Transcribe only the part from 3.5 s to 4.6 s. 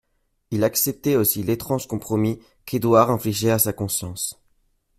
à sa conscience.